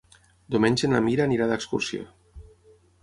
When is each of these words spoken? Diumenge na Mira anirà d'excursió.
Diumenge 0.53 0.89
na 0.93 1.01
Mira 1.09 1.27
anirà 1.29 1.49
d'excursió. 1.51 2.09